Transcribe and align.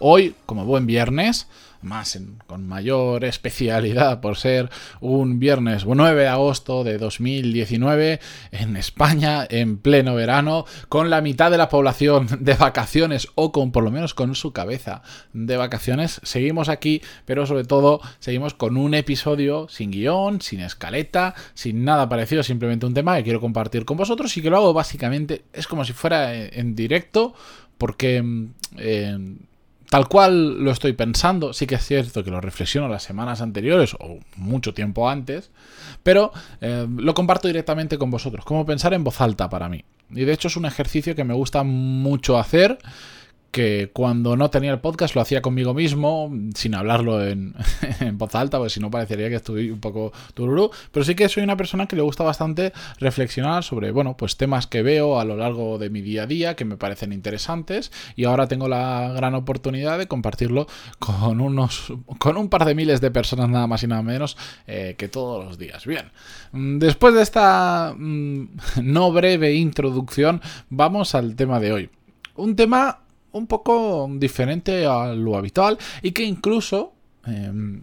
Hoy, 0.00 0.34
como 0.46 0.64
buen 0.64 0.86
viernes, 0.86 1.48
más 1.82 2.18
con 2.46 2.66
mayor 2.66 3.24
especialidad 3.24 4.20
por 4.20 4.36
ser 4.36 4.70
un 5.00 5.38
viernes 5.38 5.84
9 5.86 6.22
de 6.22 6.28
agosto 6.28 6.84
de 6.84 6.98
2019 6.98 8.20
en 8.50 8.76
España 8.76 9.46
en 9.48 9.78
pleno 9.78 10.14
verano 10.14 10.64
con 10.88 11.10
la 11.10 11.20
mitad 11.20 11.50
de 11.50 11.58
la 11.58 11.68
población 11.68 12.26
de 12.40 12.54
vacaciones 12.54 13.28
o 13.36 13.52
con 13.52 13.70
por 13.70 13.84
lo 13.84 13.90
menos 13.90 14.14
con 14.14 14.34
su 14.34 14.52
cabeza 14.52 15.02
de 15.32 15.56
vacaciones 15.56 16.20
seguimos 16.24 16.68
aquí 16.68 17.00
pero 17.24 17.46
sobre 17.46 17.64
todo 17.64 18.00
seguimos 18.18 18.54
con 18.54 18.76
un 18.76 18.94
episodio 18.94 19.68
sin 19.68 19.90
guion 19.90 20.40
sin 20.40 20.60
escaleta 20.60 21.34
sin 21.54 21.84
nada 21.84 22.08
parecido 22.08 22.42
simplemente 22.42 22.86
un 22.86 22.94
tema 22.94 23.16
que 23.16 23.24
quiero 23.24 23.40
compartir 23.40 23.84
con 23.84 23.96
vosotros 23.96 24.36
y 24.36 24.42
que 24.42 24.50
lo 24.50 24.56
hago 24.56 24.72
básicamente 24.72 25.44
es 25.52 25.68
como 25.68 25.84
si 25.84 25.92
fuera 25.92 26.34
en 26.34 26.74
directo 26.74 27.34
porque 27.78 28.20
mm, 28.20 28.46
eh, 28.78 29.18
tal 29.90 30.08
cual 30.08 30.62
lo 30.62 30.70
estoy 30.70 30.92
pensando, 30.92 31.52
sí 31.52 31.66
que 31.66 31.76
es 31.76 31.86
cierto 31.86 32.22
que 32.22 32.30
lo 32.30 32.40
reflexiono 32.40 32.88
las 32.88 33.02
semanas 33.02 33.40
anteriores 33.40 33.94
o 33.94 34.18
mucho 34.36 34.74
tiempo 34.74 35.08
antes, 35.08 35.50
pero 36.02 36.32
eh, 36.60 36.86
lo 36.88 37.14
comparto 37.14 37.48
directamente 37.48 37.98
con 37.98 38.10
vosotros, 38.10 38.44
como 38.44 38.66
pensar 38.66 38.92
en 38.94 39.04
voz 39.04 39.20
alta 39.20 39.48
para 39.48 39.68
mí. 39.68 39.84
Y 40.10 40.24
de 40.24 40.32
hecho 40.32 40.48
es 40.48 40.56
un 40.56 40.64
ejercicio 40.64 41.14
que 41.14 41.24
me 41.24 41.34
gusta 41.34 41.62
mucho 41.62 42.38
hacer 42.38 42.78
que 43.50 43.90
cuando 43.92 44.36
no 44.36 44.50
tenía 44.50 44.70
el 44.70 44.80
podcast 44.80 45.14
lo 45.14 45.20
hacía 45.20 45.40
conmigo 45.40 45.74
mismo, 45.74 46.30
sin 46.54 46.74
hablarlo 46.74 47.24
en, 47.26 47.54
voz 48.12 48.34
alta, 48.34 48.58
porque 48.58 48.70
si 48.70 48.80
no 48.80 48.90
parecería 48.90 49.28
que 49.28 49.36
estoy 49.36 49.70
un 49.70 49.80
poco 49.80 50.12
tururú, 50.34 50.70
pero 50.92 51.04
sí 51.04 51.14
que 51.14 51.28
soy 51.28 51.42
una 51.42 51.56
persona 51.56 51.86
que 51.86 51.96
le 51.96 52.02
gusta 52.02 52.24
bastante 52.24 52.72
reflexionar 52.98 53.64
sobre, 53.64 53.90
bueno, 53.90 54.16
pues 54.16 54.36
temas 54.36 54.66
que 54.66 54.82
veo 54.82 55.18
a 55.18 55.24
lo 55.24 55.36
largo 55.36 55.78
de 55.78 55.90
mi 55.90 56.02
día 56.02 56.24
a 56.24 56.26
día, 56.26 56.56
que 56.56 56.64
me 56.64 56.76
parecen 56.76 57.12
interesantes, 57.12 57.90
y 58.16 58.24
ahora 58.24 58.46
tengo 58.48 58.68
la 58.68 59.12
gran 59.14 59.34
oportunidad 59.34 59.98
de 59.98 60.06
compartirlo 60.06 60.66
con 60.98 61.40
unos, 61.40 61.92
con 62.18 62.36
un 62.36 62.48
par 62.48 62.64
de 62.64 62.74
miles 62.74 63.00
de 63.00 63.10
personas 63.10 63.48
nada 63.48 63.66
más 63.66 63.82
y 63.82 63.86
nada 63.86 64.02
menos 64.02 64.36
eh, 64.66 64.94
que 64.98 65.08
todos 65.08 65.44
los 65.44 65.58
días. 65.58 65.86
Bien, 65.86 66.10
después 66.52 67.14
de 67.14 67.22
esta 67.22 67.94
mm, 67.96 68.48
no 68.82 69.12
breve 69.12 69.54
introducción, 69.54 70.42
vamos 70.68 71.14
al 71.14 71.34
tema 71.34 71.60
de 71.60 71.72
hoy. 71.72 71.90
Un 72.36 72.54
tema 72.54 73.00
un 73.32 73.46
poco 73.46 74.08
diferente 74.10 74.86
a 74.86 75.14
lo 75.14 75.36
habitual 75.36 75.78
y 76.02 76.12
que 76.12 76.24
incluso 76.24 76.92
em, 77.26 77.82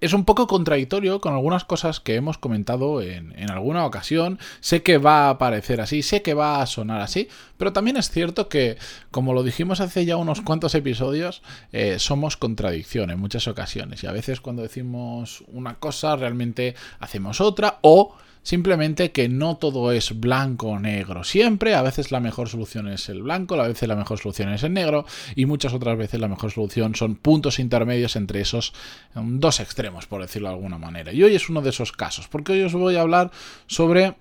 es 0.00 0.12
un 0.12 0.24
poco 0.24 0.46
contradictorio 0.46 1.20
con 1.20 1.34
algunas 1.34 1.64
cosas 1.64 2.00
que 2.00 2.16
hemos 2.16 2.38
comentado 2.38 3.00
en, 3.00 3.50
alguna 3.50 3.86
ocasión. 3.86 4.38
Sé 4.60 4.82
que 4.82 4.98
va 4.98 5.30
a 5.30 5.38
parecer 5.38 5.80
así, 5.80 6.02
sé 6.02 6.22
que 6.22 6.34
va 6.34 6.60
a 6.60 6.66
sonar 6.66 7.00
así, 7.00 7.28
pero 7.56 7.72
también 7.72 7.96
es 7.96 8.10
cierto 8.10 8.48
que, 8.48 8.76
como 9.10 9.32
lo 9.32 9.42
dijimos 9.42 9.80
hace 9.80 10.04
ya 10.04 10.16
unos 10.16 10.42
cuantos 10.42 10.74
episodios, 10.74 11.42
eh, 11.72 11.98
somos 11.98 12.36
contradicción 12.36 13.10
en 13.10 13.18
muchas 13.18 13.48
ocasiones. 13.48 14.02
Y 14.04 14.06
a 14.06 14.12
veces 14.12 14.40
cuando 14.40 14.62
decimos 14.62 15.44
una 15.48 15.76
cosa, 15.76 16.16
realmente 16.16 16.74
hacemos 17.00 17.40
otra 17.40 17.78
o 17.80 18.14
Simplemente 18.46 19.10
que 19.10 19.28
no 19.28 19.56
todo 19.56 19.90
es 19.90 20.20
blanco 20.20 20.68
o 20.68 20.78
negro. 20.78 21.24
Siempre, 21.24 21.74
a 21.74 21.82
veces 21.82 22.12
la 22.12 22.20
mejor 22.20 22.48
solución 22.48 22.86
es 22.86 23.08
el 23.08 23.24
blanco, 23.24 23.60
a 23.60 23.66
veces 23.66 23.88
la 23.88 23.96
mejor 23.96 24.20
solución 24.20 24.50
es 24.50 24.62
el 24.62 24.72
negro 24.72 25.04
y 25.34 25.46
muchas 25.46 25.74
otras 25.74 25.98
veces 25.98 26.20
la 26.20 26.28
mejor 26.28 26.52
solución 26.52 26.94
son 26.94 27.16
puntos 27.16 27.58
intermedios 27.58 28.14
entre 28.14 28.40
esos 28.40 28.72
um, 29.16 29.40
dos 29.40 29.58
extremos, 29.58 30.06
por 30.06 30.22
decirlo 30.22 30.46
de 30.46 30.54
alguna 30.54 30.78
manera. 30.78 31.12
Y 31.12 31.24
hoy 31.24 31.34
es 31.34 31.48
uno 31.48 31.60
de 31.60 31.70
esos 31.70 31.90
casos, 31.90 32.28
porque 32.28 32.52
hoy 32.52 32.62
os 32.62 32.72
voy 32.72 32.94
a 32.94 33.00
hablar 33.00 33.32
sobre, 33.66 34.14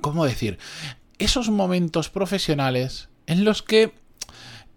¿cómo 0.00 0.24
decir? 0.24 0.56
Esos 1.18 1.50
momentos 1.50 2.08
profesionales 2.08 3.10
en 3.26 3.44
los 3.44 3.62
que 3.62 3.92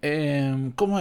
em, 0.01 0.73
¿cómo, 0.73 0.99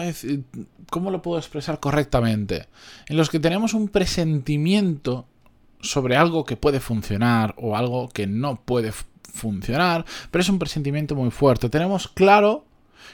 ¿cómo, 0.91 1.11
lo 1.11 1.23
puedo 1.23 1.41
expresar 1.41 1.81
correctamente? 1.81 2.69
En 3.09 3.17
los 3.17 3.31
que 3.31 3.41
tenemos 3.41 3.75
un 3.75 3.89
presentimiento 3.89 5.27
sobre 5.83 6.17
algo 6.17 6.45
que 6.45 6.57
puede 6.57 6.81
funcionar 6.81 7.55
o 7.59 7.77
algo 7.77 8.09
que 8.09 8.27
no 8.27 8.57
puede 8.65 8.93
funcionar, 9.33 10.05
pero 10.31 10.43
es 10.43 10.49
un 10.49 10.59
presentimiento 10.59 11.15
muy 11.15 11.31
fuerte. 11.31 11.69
Tenemos 11.69 12.09
claro 12.09 12.65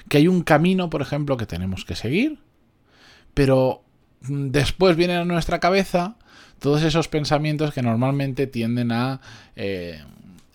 que 0.08 0.18
hay 0.18 0.28
un 0.28 0.42
camino, 0.42 0.90
por 0.90 1.02
ejemplo, 1.02 1.36
que 1.36 1.46
tenemos 1.46 1.84
que 1.84 1.96
seguir, 1.96 2.38
pero 3.34 3.82
mm, 4.22 4.48
después 4.48 4.96
vienen 4.96 5.18
a 5.18 5.24
nuestra 5.24 5.60
cabeza 5.60 6.16
todos 6.58 6.82
esos 6.82 7.08
pensamientos 7.08 7.72
que 7.72 7.82
normalmente 7.82 8.46
tienden 8.46 8.92
a 8.92 9.20
eh, 9.56 10.02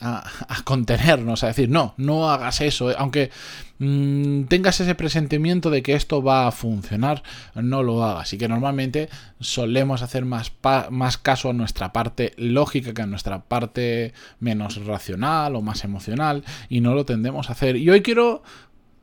a, 0.04 0.64
contenernos, 0.64 1.44
a 1.44 1.48
decir, 1.48 1.70
no, 1.70 1.94
no 1.98 2.30
hagas 2.30 2.62
eso, 2.62 2.92
eh, 2.92 2.96
aunque 2.98 3.32
mm, 3.80 4.44
tengas 4.44 4.80
ese 4.82 4.96
presentimiento 4.96 5.70
de 5.70 5.82
que 5.82 5.94
esto 5.94 6.22
va 6.22 6.48
a 6.48 6.52
funcionar, 6.52 7.24
no 7.56 7.84
lo 7.84 8.04
hagas. 8.04 8.34
Y 8.34 8.38
que 8.38 8.50
normalmente 8.50 9.10
solemos 9.40 10.02
hacer 10.02 10.26
más, 10.26 10.52
más 10.90 11.18
caso 11.18 11.50
a 11.50 11.54
nuestra 11.54 11.94
parte 11.94 12.34
lógica 12.38 12.94
que 12.94 13.02
a 13.02 13.08
nuestra 13.08 13.44
parte 13.44 14.14
menos 14.40 14.86
racional 14.86 15.56
o 15.56 15.62
más 15.62 15.84
emocional, 15.84 16.44
y 16.70 16.82
no 16.82 16.94
lo 16.94 17.06
tendemos 17.06 17.50
a 17.50 17.54
hacer. 17.54 17.78
Y 17.78 17.90
hoy 17.90 18.02
quiero 18.02 18.44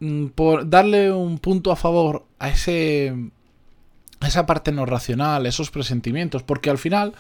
mm, 0.01 0.27
por 0.29 0.69
darle 0.69 1.13
un 1.13 1.39
punto 1.39 1.73
a 1.73 1.77
favor 1.77 2.27
a 2.39 2.51
ese 2.51 3.15
esa 4.21 4.47
parte 4.47 4.73
no 4.73 4.87
racional, 4.87 5.47
esos 5.47 5.71
presentimientos, 5.71 6.43
porque 6.43 6.71
al 6.71 6.79
final 6.79 7.15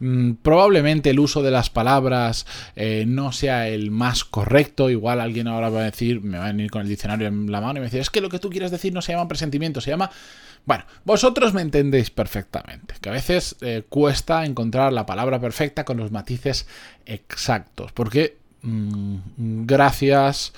Mm, 0.00 0.32
probablemente 0.42 1.10
el 1.10 1.20
uso 1.20 1.42
de 1.42 1.50
las 1.50 1.70
palabras 1.70 2.46
eh, 2.74 3.04
no 3.06 3.32
sea 3.32 3.68
el 3.68 3.90
más 3.90 4.24
correcto. 4.24 4.90
Igual 4.90 5.20
alguien 5.20 5.48
ahora 5.48 5.70
va 5.70 5.80
a 5.80 5.84
decir, 5.84 6.20
me 6.22 6.38
va 6.38 6.44
a 6.44 6.48
venir 6.48 6.70
con 6.70 6.82
el 6.82 6.88
diccionario 6.88 7.28
en 7.28 7.50
la 7.50 7.60
mano 7.60 7.78
y 7.78 7.80
me 7.80 7.86
decir, 7.86 8.00
es 8.00 8.10
que 8.10 8.20
lo 8.20 8.28
que 8.28 8.38
tú 8.38 8.50
quieres 8.50 8.70
decir 8.70 8.92
no 8.92 9.02
se 9.02 9.12
llama 9.12 9.28
presentimiento, 9.28 9.80
se 9.80 9.90
llama... 9.90 10.10
Bueno, 10.64 10.84
vosotros 11.04 11.54
me 11.54 11.62
entendéis 11.62 12.10
perfectamente, 12.10 12.96
que 13.00 13.08
a 13.08 13.12
veces 13.12 13.54
eh, 13.60 13.84
cuesta 13.88 14.44
encontrar 14.44 14.92
la 14.92 15.06
palabra 15.06 15.40
perfecta 15.40 15.84
con 15.84 15.96
los 15.96 16.10
matices 16.10 16.66
exactos, 17.04 17.92
porque 17.92 18.36
mm, 18.66 19.66
gracias 19.66 20.52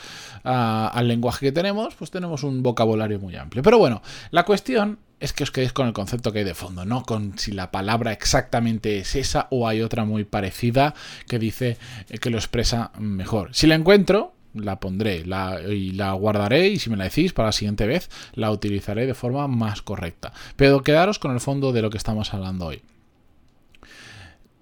al 0.45 1.09
lenguaje 1.09 1.47
que 1.47 1.53
tenemos, 1.53 1.95
pues 1.95 2.11
tenemos 2.11 2.43
un 2.43 2.63
vocabulario 2.63 3.19
muy 3.19 3.37
amplio. 3.37 3.63
Pero 3.63 3.79
bueno, 3.79 4.03
la 4.31 4.45
cuestión 4.45 4.99
es 5.21 5.33
que 5.33 5.43
os 5.43 5.51
quedéis 5.51 5.73
con 5.73 5.87
el 5.87 5.93
concepto 5.93 6.33
que 6.33 6.41
hay 6.41 6.45
de 6.45 6.55
fondo, 6.55 6.85
no 6.85 7.03
con 7.03 7.39
si 7.39 7.53
la 7.53 7.71
palabra 7.71 8.13
exactamente 8.13 8.99
es 8.99 9.17
esa 9.17 9.49
o 9.51 9.67
hay 9.69 9.83
otra 9.83 10.05
muy 10.05 10.25
parecida 10.25 10.95
que 11.27 11.39
dice 11.39 11.77
eh, 12.09 12.19
que 12.19 12.31
lo 12.31 12.39
expresa 12.39 12.93
mejor. 12.99 13.51
Si 13.53 13.67
la 13.67 13.75
encuentro, 13.75 14.33
la 14.55 14.81
pondré 14.81 15.25
y 15.69 15.93
la 15.93 16.13
guardaré 16.13 16.69
y 16.69 16.79
si 16.79 16.91
me 16.91 16.97
la 16.97 17.05
decís 17.05 17.33
para 17.33 17.49
la 17.49 17.53
siguiente 17.53 17.87
vez 17.87 18.11
la 18.35 18.51
utilizaré 18.51 19.07
de 19.07 19.15
forma 19.15 19.47
más 19.49 19.83
correcta. 19.83 20.33
Pero 20.57 20.83
quedaros 20.83 21.19
con 21.19 21.33
el 21.33 21.41
fondo 21.41 21.73
de 21.73 21.83
lo 21.83 21.91
que 21.91 21.99
estamos 21.99 22.33
hablando 22.33 22.67
hoy. 22.67 22.83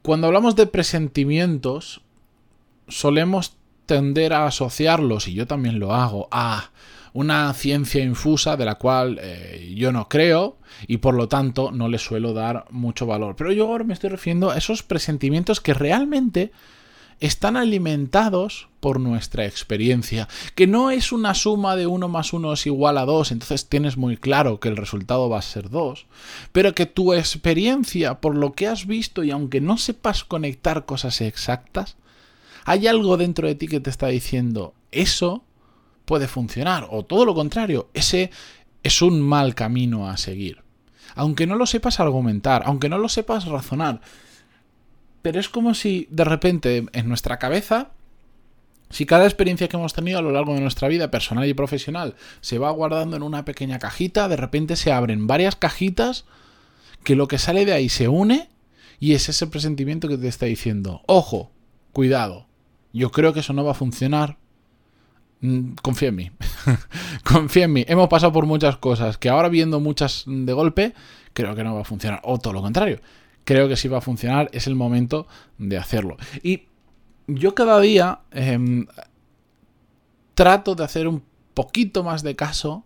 Cuando 0.03 0.29
hablamos 0.29 0.55
de 0.55 0.67
presentimientos, 0.67 2.01
solemos 2.89 3.57
tender 3.87 4.33
a 4.33 4.47
asociarlos, 4.47 5.29
y 5.29 5.35
yo 5.35 5.47
también 5.47 5.79
lo 5.79 5.95
hago, 5.95 6.29
a 6.31 6.71
una 7.13 7.53
ciencia 7.55 8.05
infusa 8.05 8.59
de 8.59 8.67
la 8.67 8.75
cual 8.75 9.19
eh, 9.23 9.73
yo 9.75 9.91
no 9.91 10.07
creo 10.07 10.59
y 10.87 10.99
por 10.99 11.15
lo 11.15 11.29
tanto 11.29 11.71
no 11.71 11.89
le 11.89 11.99
suelo 11.99 12.35
dar 12.35 12.67
mucho 12.71 13.07
valor. 13.07 13.37
Pero 13.37 13.53
yo 13.53 13.69
ahora 13.69 13.85
me 13.85 13.95
estoy 13.95 14.11
refiriendo 14.11 14.51
a 14.51 14.59
esos 14.59 14.83
presentimientos 14.83 15.63
que 15.63 15.73
realmente 15.73 16.53
están 17.19 17.57
alimentados 17.57 18.69
por 18.81 19.01
nuestra 19.01 19.47
experiencia, 19.47 20.29
que 20.55 20.67
no 20.67 20.91
es 20.91 21.11
una 21.11 21.33
suma 21.33 21.75
de 21.75 21.87
1 21.87 22.09
más 22.09 22.35
1 22.35 22.53
es 22.53 22.67
igual 22.67 22.99
a 22.99 23.07
2, 23.07 23.33
entonces 23.33 23.67
tienes 23.67 23.97
muy 23.97 24.19
claro 24.19 24.61
que 24.61 24.69
el 24.69 24.77
resultado 24.77 25.31
va 25.31 25.39
a 25.39 25.43
ser 25.43 25.71
2, 25.71 26.07
pero 26.53 26.75
que 26.75 26.85
tu 26.85 27.15
experiencia, 27.15 28.21
por 28.21 28.37
lo 28.37 28.53
que 28.53 28.67
has 28.67 28.87
visto 28.87 29.25
y 29.25 29.31
aunque 29.31 29.63
no 29.63 29.79
sepas 29.79 30.25
conectar 30.25 30.85
cosas 30.85 31.23
exactas, 31.23 31.97
hay 32.69 32.89
algo 32.89 33.17
dentro 33.17 33.47
de 33.47 33.55
ti 33.55 33.69
que 33.69 33.79
te 33.79 33.91
está 33.91 34.09
diciendo, 34.09 34.75
eso 34.91 35.45
puede 36.05 36.27
funcionar, 36.27 36.89
o 36.91 37.05
todo 37.05 37.25
lo 37.25 37.33
contrario, 37.33 37.89
ese 37.95 38.31
es 38.83 39.03
un 39.03 39.23
mal 39.23 39.55
camino 39.55 40.11
a 40.11 40.17
seguir. 40.17 40.65
Aunque 41.15 41.47
no 41.47 41.55
lo 41.55 41.67
sepas 41.67 42.01
argumentar, 42.01 42.65
aunque 42.67 42.89
no 42.89 42.99
lo 42.99 43.09
sepas 43.09 43.47
razonar, 43.47 44.01
pero 45.23 45.39
es 45.39 45.49
como 45.49 45.75
si 45.75 46.09
de 46.11 46.25
repente 46.25 46.87
en 46.93 47.09
nuestra 47.09 47.39
cabeza 47.39 47.93
Si 48.89 49.05
cada 49.05 49.25
experiencia 49.25 49.69
que 49.69 49.77
hemos 49.77 49.93
tenido 49.93 50.19
a 50.19 50.23
lo 50.23 50.31
largo 50.31 50.55
de 50.55 50.61
nuestra 50.61 50.89
vida 50.89 51.11
personal 51.11 51.47
y 51.49 51.55
profesional 51.55 52.15
se 52.41 52.59
va 52.59 52.71
guardando 52.71 53.17
en 53.17 53.23
una 53.23 53.45
pequeña 53.45 53.79
cajita, 53.79 54.29
de 54.29 54.37
repente 54.37 54.77
se 54.77 54.93
abren 54.93 55.27
varias 55.27 55.57
cajitas 55.57 56.25
que 57.03 57.17
lo 57.17 57.27
que 57.29 57.39
sale 57.39 57.65
de 57.65 57.73
ahí 57.73 57.89
se 57.89 58.09
une 58.09 58.49
y 59.01 59.15
es 59.15 59.29
ese 59.29 59.47
presentimiento 59.49 60.09
que 60.09 60.19
te 60.19 60.29
está 60.29 60.47
diciendo, 60.47 61.03
ojo, 61.07 61.51
cuidado, 61.93 62.46
yo 62.97 63.11
creo 63.11 63.33
que 63.33 63.41
eso 63.41 63.53
no 63.53 63.65
va 63.65 63.73
a 63.73 63.75
funcionar. 63.75 64.39
Mm, 65.41 65.73
confía 65.83 66.09
en 66.09 66.17
mí. 66.17 66.31
Confía 67.25 67.65
en 67.65 67.73
mí. 67.73 67.85
Hemos 67.89 68.09
pasado 68.09 68.33
por 68.33 68.47
muchas 68.47 68.79
cosas 68.79 69.19
que 69.19 69.29
ahora 69.29 69.49
viendo 69.49 69.81
muchas 69.81 70.25
de 70.27 70.53
golpe, 70.53 70.95
creo 71.35 71.55
que 71.55 71.63
no 71.63 71.75
va 71.75 71.83
a 71.83 71.85
funcionar. 71.85 72.21
O 72.25 72.39
todo 72.39 72.55
lo 72.55 72.63
contrario. 72.63 73.01
Creo 73.45 73.69
que 73.69 73.77
sí 73.77 73.89
va 73.89 73.99
a 73.99 74.01
funcionar. 74.01 74.49
Es 74.53 74.67
el 74.67 74.75
momento 74.75 75.27
de 75.59 75.77
hacerlo. 75.77 76.17
Y 76.43 76.69
yo 77.27 77.55
cada 77.55 77.79
día 77.81 78.21
em, 78.31 78.87
trato 80.35 80.75
de 80.75 80.85
hacer 80.85 81.07
un 81.07 81.23
poquito 81.55 82.03
más 82.03 82.23
de 82.23 82.35
caso 82.35 82.85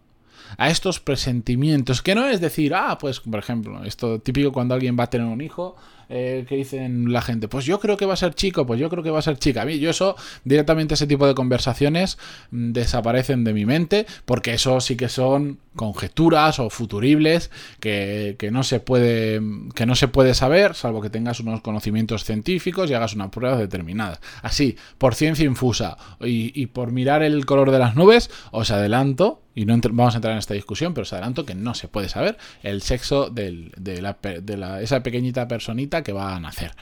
a 0.58 0.70
estos 0.70 0.98
presentimientos, 1.00 2.02
que 2.02 2.14
no 2.14 2.26
es 2.26 2.40
decir, 2.40 2.74
ah, 2.74 2.98
pues 2.98 3.20
por 3.20 3.38
ejemplo, 3.38 3.84
esto 3.84 4.18
típico 4.20 4.52
cuando 4.52 4.74
alguien 4.74 4.96
va 4.98 5.04
a 5.04 5.10
tener 5.10 5.26
un 5.26 5.40
hijo, 5.40 5.76
eh, 6.12 6.44
que 6.48 6.56
dicen 6.56 7.12
la 7.12 7.22
gente, 7.22 7.46
pues 7.46 7.64
yo 7.64 7.78
creo 7.78 7.96
que 7.96 8.04
va 8.04 8.14
a 8.14 8.16
ser 8.16 8.34
chico, 8.34 8.66
pues 8.66 8.80
yo 8.80 8.90
creo 8.90 9.04
que 9.04 9.10
va 9.10 9.20
a 9.20 9.22
ser 9.22 9.38
chica. 9.38 9.62
A 9.62 9.64
mí, 9.64 9.78
yo 9.78 9.90
eso, 9.90 10.16
directamente 10.44 10.94
ese 10.94 11.06
tipo 11.06 11.24
de 11.24 11.36
conversaciones 11.36 12.18
mm, 12.50 12.72
desaparecen 12.72 13.44
de 13.44 13.54
mi 13.54 13.64
mente, 13.64 14.06
porque 14.24 14.54
eso 14.54 14.80
sí 14.80 14.96
que 14.96 15.08
son 15.08 15.60
conjeturas 15.76 16.58
o 16.58 16.68
futuribles 16.68 17.50
que, 17.78 18.36
no 18.52 18.62
se 18.64 18.80
puede, 18.80 19.40
que 19.74 19.86
no 19.86 19.94
se 19.94 20.08
puede 20.08 20.34
saber, 20.34 20.74
salvo 20.74 21.00
que 21.00 21.10
tengas 21.10 21.40
unos 21.40 21.60
conocimientos 21.60 22.24
científicos 22.24 22.90
y 22.90 22.94
hagas 22.94 23.14
unas 23.14 23.30
pruebas 23.30 23.58
determinadas. 23.58 24.20
Así, 24.42 24.76
por 24.98 25.14
ciencia 25.14 25.44
infusa 25.44 25.96
y, 26.20 26.66
por 26.66 26.92
mirar 26.92 27.22
el 27.22 27.46
color 27.46 27.70
de 27.70 27.78
las 27.78 27.94
nubes, 27.94 28.30
os 28.50 28.70
adelanto, 28.70 29.42
y 29.54 29.64
no 29.64 29.78
vamos 29.92 30.14
a 30.14 30.18
entrar 30.18 30.32
en 30.32 30.38
esta 30.38 30.54
discusión, 30.54 30.94
pero 30.94 31.02
os 31.02 31.12
adelanto 31.12 31.44
que 31.44 31.54
no 31.54 31.74
se 31.74 31.88
puede 31.88 32.08
saber 32.08 32.36
el 32.62 32.82
sexo 32.82 33.30
de, 33.30 33.70
la, 34.00 34.80
esa 34.80 35.02
pequeñita 35.02 35.48
personita 35.48 36.00
que 36.02 36.12
va 36.12 36.35
a 36.35 36.41
nacer. 36.41 36.75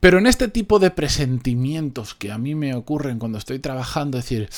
Pero 0.00 0.18
en 0.18 0.26
este 0.26 0.48
tipo 0.48 0.78
de 0.78 0.90
presentimientos 0.90 2.14
que 2.14 2.32
a 2.32 2.38
mí 2.38 2.54
me 2.54 2.74
ocurren 2.74 3.18
cuando 3.18 3.38
estoy 3.38 3.58
trabajando, 3.58 4.18
es 4.18 4.24
decir, 4.24 4.48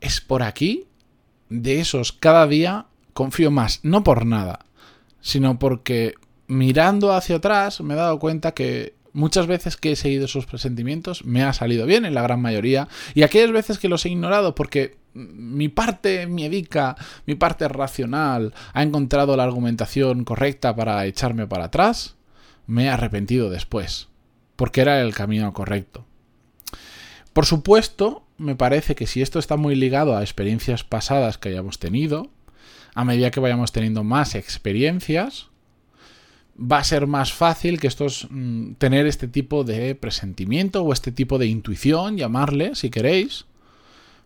es 0.00 0.20
por 0.20 0.42
aquí, 0.42 0.86
de 1.48 1.80
esos 1.80 2.12
cada 2.12 2.46
día 2.46 2.86
confío 3.12 3.50
más, 3.50 3.80
no 3.82 4.04
por 4.04 4.24
nada, 4.24 4.66
sino 5.20 5.58
porque 5.58 6.14
mirando 6.46 7.12
hacia 7.12 7.36
atrás 7.36 7.80
me 7.80 7.94
he 7.94 7.96
dado 7.96 8.18
cuenta 8.18 8.52
que 8.52 8.94
muchas 9.12 9.46
veces 9.48 9.76
que 9.76 9.92
he 9.92 9.96
seguido 9.96 10.26
esos 10.26 10.46
presentimientos 10.46 11.24
me 11.24 11.42
ha 11.42 11.52
salido 11.52 11.86
bien 11.86 12.04
en 12.04 12.14
la 12.14 12.22
gran 12.22 12.40
mayoría 12.40 12.88
y 13.14 13.22
aquellas 13.22 13.50
veces 13.50 13.78
que 13.78 13.88
los 13.88 14.06
he 14.06 14.10
ignorado 14.10 14.54
porque 14.54 14.96
mi 15.14 15.68
parte 15.68 16.26
miedica, 16.26 16.96
mi 17.26 17.34
parte 17.34 17.66
racional 17.66 18.54
ha 18.72 18.82
encontrado 18.82 19.36
la 19.36 19.42
argumentación 19.44 20.24
correcta 20.24 20.76
para 20.76 21.04
echarme 21.06 21.48
para 21.48 21.64
atrás, 21.64 22.17
me 22.68 22.84
he 22.84 22.88
arrepentido 22.88 23.50
después, 23.50 24.06
porque 24.54 24.82
era 24.82 25.00
el 25.00 25.12
camino 25.12 25.52
correcto. 25.52 26.06
Por 27.32 27.46
supuesto, 27.46 28.24
me 28.36 28.54
parece 28.54 28.94
que 28.94 29.08
si 29.08 29.22
esto 29.22 29.40
está 29.40 29.56
muy 29.56 29.74
ligado 29.74 30.16
a 30.16 30.22
experiencias 30.22 30.84
pasadas 30.84 31.38
que 31.38 31.48
hayamos 31.48 31.80
tenido, 31.80 32.30
a 32.94 33.04
medida 33.04 33.30
que 33.30 33.40
vayamos 33.40 33.72
teniendo 33.72 34.04
más 34.04 34.34
experiencias, 34.34 35.48
va 36.60 36.78
a 36.78 36.84
ser 36.84 37.06
más 37.06 37.32
fácil 37.32 37.80
que 37.80 37.86
estos 37.86 38.26
mm, 38.30 38.72
tener 38.74 39.06
este 39.06 39.28
tipo 39.28 39.64
de 39.64 39.94
presentimiento 39.94 40.82
o 40.82 40.92
este 40.92 41.10
tipo 41.10 41.38
de 41.38 41.46
intuición, 41.46 42.16
llamarle, 42.16 42.74
si 42.74 42.90
queréis, 42.90 43.46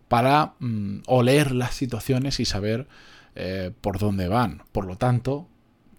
para 0.09 0.55
mm, 0.59 1.03
oler 1.07 1.53
las 1.53 1.75
situaciones 1.75 2.41
y 2.41 2.45
saber 2.45 2.89
eh, 3.35 3.71
por 3.81 3.99
dónde 3.99 4.29
van. 4.29 4.63
Por 4.73 4.87
lo 4.87 4.97
tanto, 4.97 5.49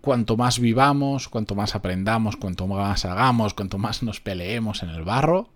cuanto 0.04 0.36
más 0.36 0.60
vivamos, 0.60 1.30
cuanto 1.30 1.56
más 1.56 1.76
aprendamos, 1.76 2.36
cuanto 2.36 2.68
más 2.68 3.06
hagamos, 3.06 3.54
cuanto 3.54 3.78
más 3.78 4.04
nos 4.04 4.20
peleemos 4.20 4.84
en 4.84 4.90
el 4.90 5.04
barro, 5.04 5.48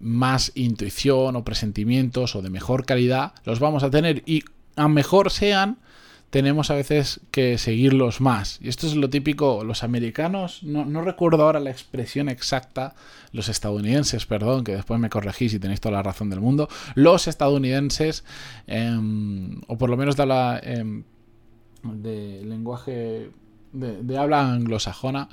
más 0.00 0.50
intuición 0.56 1.36
o 1.36 1.44
presentimientos 1.44 2.34
o 2.34 2.42
de 2.42 2.50
mejor 2.50 2.84
calidad 2.86 3.32
los 3.44 3.60
vamos 3.60 3.84
a 3.84 3.90
tener 3.90 4.24
y 4.26 4.42
a 4.74 4.88
mejor 4.88 5.30
sean, 5.30 5.78
tenemos 6.30 6.72
a 6.72 6.74
veces 6.74 7.20
que 7.30 7.56
seguirlos 7.56 8.20
más. 8.20 8.58
Y 8.60 8.68
esto 8.68 8.88
es 8.88 8.96
lo 8.96 9.08
típico, 9.08 9.62
los 9.62 9.84
americanos, 9.84 10.64
no, 10.64 11.00
recuerdo 11.00 11.44
ahora 11.44 11.60
la 11.60 11.70
expresión 11.70 12.28
exacta, 12.28 12.96
los 13.30 13.48
estadounidenses, 13.48 14.26
perdón, 14.26 14.64
que 14.64 14.74
después 14.74 14.98
me 14.98 15.08
corregís 15.08 15.52
si 15.52 15.60
tenéis 15.60 15.80
toda 15.80 15.94
la 15.94 16.02
razón 16.02 16.30
del 16.30 16.40
mundo, 16.40 16.68
los 16.96 17.28
estadounidenses, 17.28 18.24
em, 18.66 19.60
o 19.68 19.78
por 19.78 19.88
lo 19.88 19.96
menos 19.96 20.16
de 20.16 20.26
la... 20.26 20.60
Em, 20.60 21.04
de 21.82 22.42
lenguaje 22.44 23.30
de 23.72 24.18
habla 24.18 24.52
anglosajona, 24.52 25.28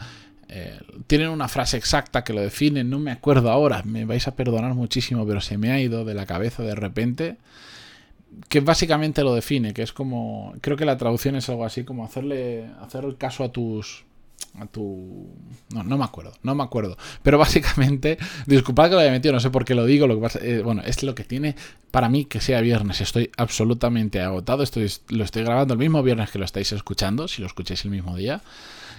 eh, 0.50 0.80
tienen 1.08 1.30
una 1.30 1.50
frase 1.50 1.76
exacta 1.76 2.24
que 2.24 2.32
lo 2.32 2.42
definen, 2.42 2.90
no 2.90 3.00
me 3.00 3.12
acuerdo 3.12 3.52
ahora, 3.52 3.84
me 3.84 4.06
vais 4.06 4.28
a 4.30 4.36
perdonar 4.36 4.76
muchísimo, 4.76 5.28
pero 5.28 5.42
se 5.42 5.58
me 5.58 5.72
ha 5.72 5.80
ido 5.82 6.06
de 6.06 6.14
la 6.14 6.26
cabeza 6.26 6.64
de 6.64 6.76
repente, 6.76 7.38
que 8.48 8.62
básicamente 8.62 9.24
lo 9.24 9.36
define, 9.36 9.74
que 9.74 9.82
es 9.82 9.92
como, 9.92 10.54
creo 10.62 10.78
que 10.78 10.86
la 10.86 10.98
traducción 10.98 11.36
es 11.36 11.50
algo 11.50 11.66
así 11.66 11.84
como 11.84 12.06
hacerle, 12.06 12.70
hacer 12.82 13.04
el 13.04 13.18
caso 13.18 13.44
a 13.44 13.52
tus, 13.52 14.06
a 14.60 14.66
tu... 14.66 15.28
No, 15.74 15.84
no 15.84 15.98
me 15.98 16.04
acuerdo, 16.04 16.34
no 16.44 16.56
me 16.56 16.64
acuerdo. 16.64 16.98
Pero 17.24 17.38
básicamente, 17.38 18.18
disculpad 18.46 18.90
que 18.90 18.96
lo 18.96 19.02
haya 19.02 19.12
metido, 19.12 19.34
no 19.34 19.40
sé 19.40 19.50
por 19.50 19.66
qué 19.66 19.76
lo 19.76 19.86
digo, 19.86 20.08
lo 20.08 20.20
que 20.20 20.28
eh, 20.42 20.62
bueno, 20.62 20.82
es 20.86 21.04
lo 21.04 21.16
que 21.16 21.24
tiene 21.24 21.56
para 21.92 22.10
mí 22.10 22.26
que 22.26 22.42
sea 22.42 22.62
viernes. 22.62 23.02
Estoy 23.02 23.32
absolutamente 23.38 24.22
agotado, 24.22 24.64
estoy, 24.64 24.92
lo 25.10 25.24
estoy 25.24 25.44
grabando 25.44 25.74
el 25.74 25.80
mismo 25.80 26.02
viernes 26.04 26.32
que 26.32 26.40
lo 26.40 26.46
estáis 26.46 26.72
escuchando, 26.72 27.28
si 27.28 27.42
lo 27.42 27.48
escucháis 27.48 27.86
el 27.86 27.92
mismo 27.92 28.16
día 28.16 28.42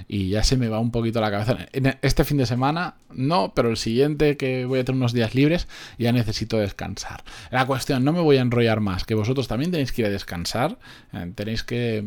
y 0.07 0.29
ya 0.29 0.45
se 0.45 0.57
me 0.57 0.69
va 0.69 0.79
un 0.79 0.91
poquito 0.91 1.21
la 1.21 1.31
cabeza. 1.31 1.57
Este 2.03 2.25
fin 2.25 2.37
de 2.37 2.47
semana 2.47 2.95
no, 3.11 3.53
pero 3.55 3.71
el 3.71 3.77
siguiente 3.77 4.37
que 4.37 4.65
voy 4.65 4.81
a 4.81 4.85
tener 4.85 4.99
unos 4.99 5.13
días 5.13 5.35
libres 5.35 5.67
ya 5.99 6.13
necesito 6.13 6.59
descansar. 6.59 7.25
La 7.51 7.67
cuestión, 7.67 8.05
no 8.05 8.13
me 8.13 8.21
voy 8.21 8.37
a 8.37 8.43
enrollar 8.43 8.81
más, 8.81 9.05
que 9.05 9.15
vosotros 9.15 9.49
también 9.49 9.71
tenéis 9.71 9.93
que 9.93 10.03
ir 10.03 10.07
a 10.07 10.11
descansar, 10.11 10.79
eh, 11.13 11.33
tenéis 11.35 11.65
que 11.65 12.05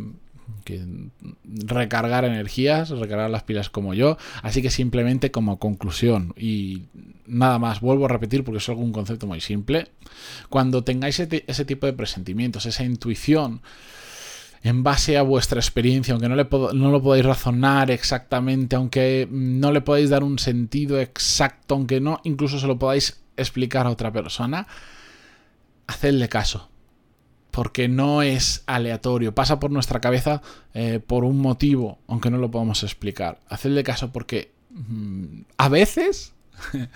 recargar 1.43 2.25
energías, 2.25 2.89
recargar 2.89 3.29
las 3.29 3.43
pilas 3.43 3.69
como 3.69 3.93
yo. 3.93 4.17
Así 4.41 4.61
que 4.61 4.69
simplemente 4.69 5.31
como 5.31 5.59
conclusión 5.59 6.33
y 6.37 6.83
nada 7.27 7.59
más, 7.59 7.79
vuelvo 7.79 8.05
a 8.05 8.09
repetir 8.09 8.43
porque 8.43 8.59
es 8.59 8.69
algún 8.69 8.91
concepto 8.91 9.27
muy 9.27 9.41
simple. 9.41 9.89
Cuando 10.49 10.83
tengáis 10.83 11.19
ese 11.19 11.65
tipo 11.65 11.85
de 11.85 11.93
presentimientos, 11.93 12.65
esa 12.65 12.83
intuición, 12.83 13.61
en 14.63 14.83
base 14.83 15.17
a 15.17 15.23
vuestra 15.23 15.59
experiencia, 15.59 16.13
aunque 16.13 16.29
no, 16.29 16.35
no 16.35 16.91
lo 16.91 17.01
podáis 17.01 17.25
razonar 17.25 17.89
exactamente, 17.89 18.75
aunque 18.75 19.27
no 19.31 19.71
le 19.71 19.81
podáis 19.81 20.09
dar 20.09 20.23
un 20.23 20.37
sentido 20.39 20.99
exacto, 20.99 21.75
aunque 21.75 21.99
no 21.99 22.19
incluso 22.23 22.59
se 22.59 22.67
lo 22.67 22.77
podáis 22.77 23.21
explicar 23.37 23.87
a 23.87 23.89
otra 23.89 24.11
persona, 24.11 24.67
hacedle 25.87 26.29
caso. 26.29 26.70
Porque 27.51 27.87
no 27.87 28.21
es 28.21 28.63
aleatorio, 28.65 29.35
pasa 29.35 29.59
por 29.59 29.71
nuestra 29.71 29.99
cabeza 29.99 30.41
eh, 30.73 30.99
por 31.05 31.25
un 31.25 31.39
motivo, 31.39 31.99
aunque 32.07 32.31
no 32.31 32.37
lo 32.37 32.49
podamos 32.49 32.83
explicar. 32.83 33.39
Hacedle 33.49 33.83
caso 33.83 34.11
porque 34.11 34.51
mm, 34.71 35.41
a 35.57 35.69
veces 35.69 36.33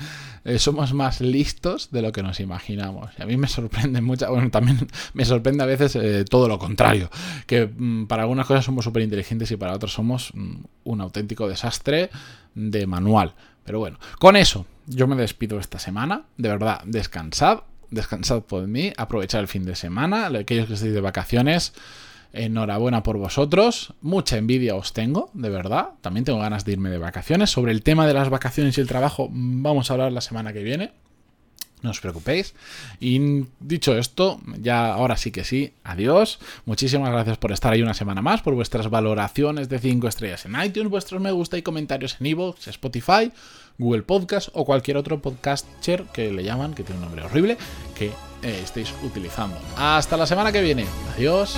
Eh, 0.47 0.59
somos 0.59 0.93
más 0.93 1.21
listos 1.21 1.89
de 1.89 2.03
lo 2.03 2.11
que 2.11 2.21
nos 2.21 2.39
imaginamos. 2.39 3.09
Y 3.17 3.23
a 3.23 3.25
mí 3.25 3.35
me 3.35 3.47
sorprende 3.47 3.99
mucho, 3.99 4.29
bueno, 4.29 4.51
también 4.51 4.87
me 5.15 5.25
sorprende 5.25 5.63
a 5.63 5.65
veces 5.65 5.95
eh, 5.95 6.23
todo 6.23 6.47
lo 6.47 6.59
contrario, 6.59 7.09
que 7.47 7.65
mm, 7.65 8.05
para 8.05 8.21
algunas 8.21 8.45
cosas 8.45 8.63
somos 8.63 8.85
súper 8.85 9.01
inteligentes 9.01 9.49
y 9.49 9.57
para 9.57 9.73
otras 9.73 9.93
somos 9.93 10.31
mm, 10.35 10.57
un 10.83 11.01
auténtico 11.01 11.47
desastre 11.47 12.11
de 12.53 12.85
manual. 12.85 13.33
Pero 13.63 13.79
bueno, 13.79 13.97
con 14.19 14.35
eso 14.35 14.67
yo 14.85 15.07
me 15.07 15.15
despido 15.15 15.59
esta 15.59 15.79
semana. 15.79 16.25
De 16.37 16.49
verdad, 16.49 16.83
descansad, 16.85 17.61
descansad 17.91 18.41
por 18.43 18.67
mí, 18.67 18.93
aprovechad 18.97 19.41
el 19.41 19.47
fin 19.47 19.65
de 19.65 19.75
semana, 19.75 20.27
aquellos 20.27 20.67
que 20.67 20.73
estéis 20.73 20.93
de 20.93 21.01
vacaciones. 21.01 21.73
Enhorabuena 22.33 23.01
por 23.01 23.17
vosotros. 23.17 23.93
Mucha 24.01 24.37
envidia 24.37 24.75
os 24.75 24.91
tengo, 24.91 25.29
de 25.33 25.49
verdad. 25.49 25.91
También 26.01 26.25
tengo 26.25 26.39
ganas 26.39 26.65
de 26.65 26.73
irme 26.73 26.89
de 26.89 26.97
vacaciones. 26.97 27.49
Sobre 27.49 27.71
el 27.71 27.81
tema 27.81 28.05
de 28.05 28.13
las 28.13 28.29
vacaciones 28.29 28.77
y 28.77 28.81
el 28.81 28.87
trabajo 28.87 29.29
vamos 29.31 29.89
a 29.89 29.93
hablar 29.93 30.11
la 30.11 30.19
semana 30.19 30.51
que 30.51 30.61
viene. 30.61 30.91
No 31.85 31.91
os 31.91 32.01
preocupéis. 32.01 32.55
Y 32.99 33.45
dicho 33.59 33.95
esto, 33.95 34.41
ya 34.59 34.91
ahora 34.91 35.17
sí 35.17 35.29
que 35.29 35.43
sí, 35.43 35.73
adiós. 35.83 36.39
Muchísimas 36.65 37.11
gracias 37.11 37.37
por 37.37 37.51
estar 37.51 37.73
ahí 37.73 37.83
una 37.83 37.93
semana 37.93 38.23
más, 38.23 38.41
por 38.41 38.55
vuestras 38.55 38.89
valoraciones 38.89 39.69
de 39.69 39.77
5 39.77 40.07
estrellas 40.07 40.45
en 40.45 40.59
iTunes, 40.59 40.89
vuestros 40.89 41.21
me 41.21 41.31
gusta 41.31 41.59
y 41.59 41.61
comentarios 41.61 42.17
en 42.19 42.25
iVoox, 42.25 42.69
Spotify, 42.69 43.31
Google 43.77 44.01
Podcast 44.01 44.49
o 44.53 44.65
cualquier 44.65 44.97
otro 44.97 45.21
podcaster 45.21 46.05
que 46.05 46.31
le 46.31 46.43
llaman, 46.43 46.73
que 46.73 46.81
tiene 46.81 46.97
un 47.01 47.05
nombre 47.05 47.23
horrible, 47.23 47.55
que 47.95 48.07
eh, 48.41 48.61
estéis 48.63 48.91
utilizando. 49.03 49.57
Hasta 49.77 50.17
la 50.17 50.25
semana 50.25 50.51
que 50.51 50.63
viene. 50.63 50.87
Adiós. 51.15 51.55